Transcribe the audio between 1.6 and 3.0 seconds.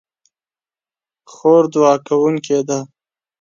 د دعا کوونکې ده.